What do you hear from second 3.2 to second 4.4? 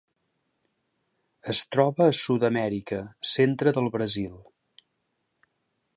centre del Brasil.